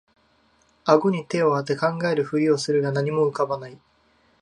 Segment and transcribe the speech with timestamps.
[0.83, 3.77] あごに手をあて考えるふりをするが何も浮かばない